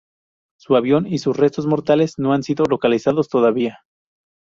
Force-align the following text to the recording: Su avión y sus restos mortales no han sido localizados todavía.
Su 0.59 0.75
avión 0.75 1.05
y 1.05 1.19
sus 1.19 1.37
restos 1.37 1.67
mortales 1.67 2.15
no 2.17 2.33
han 2.33 2.41
sido 2.41 2.65
localizados 2.65 3.29
todavía. 3.29 3.81